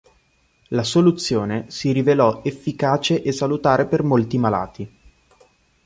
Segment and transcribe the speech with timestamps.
[0.69, 4.97] La soluzione si rivelò efficace e salutare per molti malati.